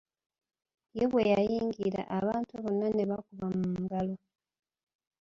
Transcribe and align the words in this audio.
Ye 0.97 1.05
bwe 1.11 1.23
yayingira, 1.31 2.01
abantu 2.19 2.51
bonna 2.63 2.87
ne 2.91 3.03
bakuba 3.09 3.45
mu 3.57 3.67
ngalo. 3.83 4.15